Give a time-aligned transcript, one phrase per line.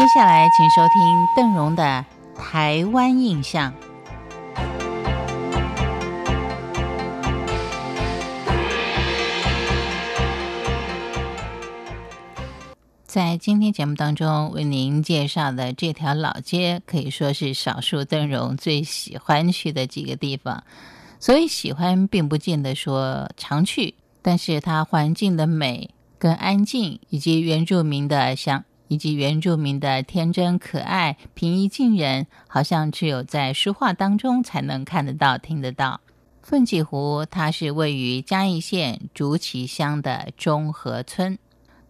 [0.00, 2.06] 接下来，请收听邓荣的
[2.40, 3.70] 《台湾印象》。
[13.04, 20.64] 在今天节目当中，为您介绍的这条老街，可以说是少数邓荣最喜欢去的几个地方。
[21.18, 36.00] 所以喜欢，并不见得说常去，但是它环境的美、跟安静，以及原住民的相，以及原住民的天真可爱、平易近人，好像只有在书画当中才能看得到、听得到。
[36.42, 41.38] 奋起湖，它是位于嘉义县竹崎乡的中和村，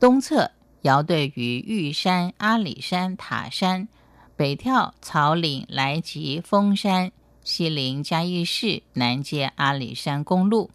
[0.00, 0.50] 东侧。
[0.82, 3.88] 遥对于玉山、阿里山、塔山，
[4.36, 7.10] 北眺草岭、来吉、峰山，
[7.42, 10.70] 西临嘉义市，南接阿里山公路，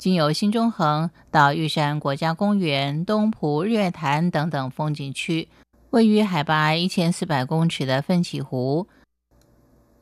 [0.00, 5.46] 经由新中横到玉山国家公园、东浦月潭等等风景区。
[5.90, 8.88] 位于海拔一千四百公尺的奋起湖，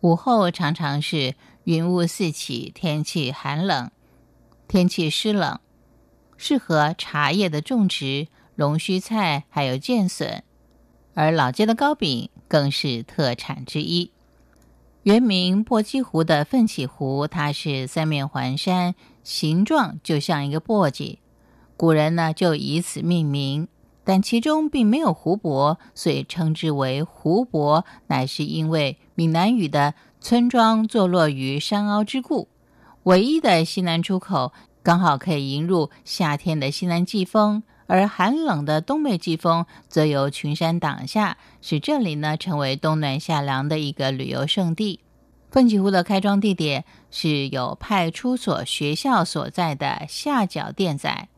[0.00, 3.90] 午后常常是云雾四起，天气寒冷，
[4.68, 5.58] 天气湿冷，
[6.36, 8.28] 适合茶叶的种植。
[8.54, 10.44] 龙须菜还有剑笋，
[11.14, 14.12] 而老街的糕饼更是特产之一。
[15.08, 21.16] 原名簸箕湖的奋起湖，它是三面环山，形状就像一个簸箕，
[21.78, 23.68] 古人呢就以此命名。
[24.04, 32.48] 但其中并没有湖泊，所以称之为湖泊，乃是因为闽南语的村庄坐落于山凹之故。
[33.04, 37.62] 唯一的西南出口，刚好可以迎入夏天的西南季风。
[37.88, 45.00] 而寒冷的东北季风则由群山挡下，使这里呢成为冬暖夏凉的一个旅游胜地。
[45.50, 51.28] 奋起湖的开庄地点是有派出所、学校所在的下角店仔。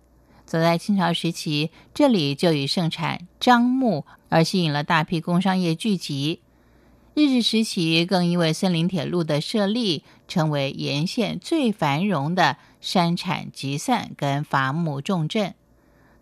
[0.45, 6.41] 早在清朝时期，这里就以盛产樟木而吸引了大批工商业聚集。
[7.15, 15.55] 日治时期，更因为森林铁路的设立，成为沿线最繁荣的山产集散跟伐木重镇。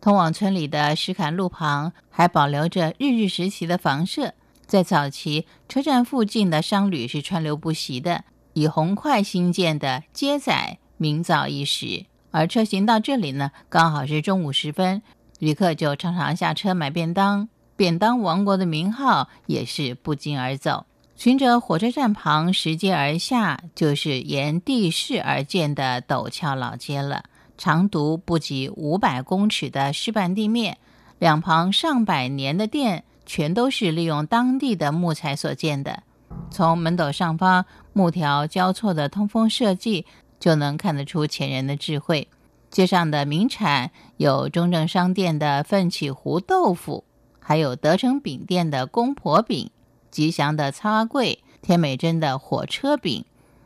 [0.00, 12.06] 通往村里的石坎路旁还保留着日日时期的房舍，在早期车站附近的商旅是川流不息的，以红块兴建的街仔名噪一时。
[12.30, 15.02] 而车行到这里呢，刚好是中午时分，
[15.38, 20.86] 旅客就常常下车买便当，便当王国的名号也是不胫而走。
[21.16, 27.24] 循着火车站旁拾阶而下，就是沿地势而建的陡峭老街了。
[27.58, 30.78] 长度不及五百公尺的石板地面，
[31.18, 36.04] 两旁上百年的店全都是利用当地的木材所建的。
[36.50, 40.06] 从门斗上方木条交错的通风设计，
[40.38, 42.28] 就能看得出前人的智慧。
[42.70, 47.04] 街上的名产有中正商店的奋起湖豆腐，
[47.40, 49.70] 还有德成饼店的公婆饼，
[50.10, 53.24] 吉祥的苍阿贵、天美珍的火车饼、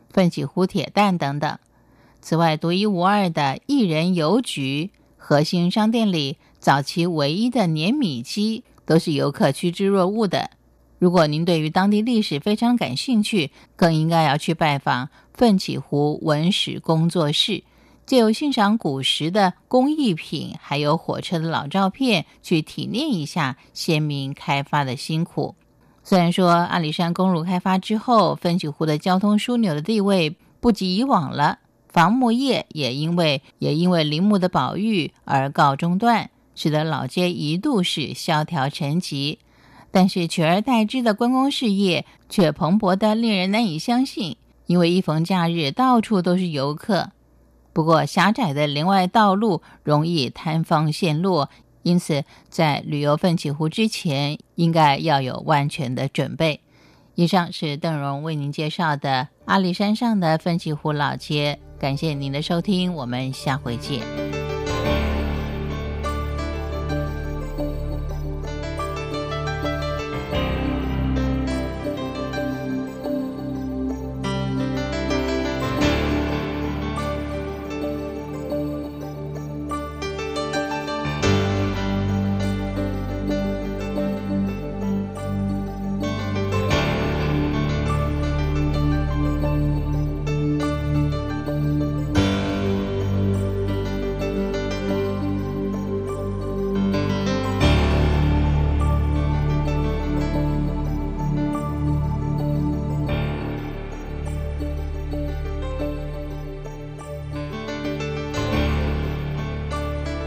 [0.09, 1.59] 奋起湖铁蛋等等。
[2.23, 10.51] 此外，独一无二的一人邮局核心商店里，早期唯一的碾米机都是游客趋之若鹜的。
[10.99, 17.65] 如果您对于当地历史非常感兴趣，更应该要去拜访奋起湖文史工作室，
[18.05, 25.55] 借由欣赏古时的工艺品，还有火车的老照片，去体验一下先民开发的辛苦。
[26.05, 31.59] 虽然说阿里山公路开发之后，奋起湖的交通枢纽的地位不及以往了。
[31.93, 39.37] 伐木业也因为也因为林木的保育而告中断，使得老街一度是萧条沉寂。
[39.91, 47.11] 但是取而代之的观光事业却蓬勃的令人难以相信，因为一逢假日，到处都是游客。
[47.73, 51.51] 不过狭窄的林外道路容易坍方陷落，
[51.83, 56.61] 因此在旅游奋起湖之前，应该要有万全的准备。
[57.13, 61.59] 以上是邓荣为您介绍的阿里山上的奋起湖老街。
[61.83, 64.32] 感谢您的收听，我们下回见。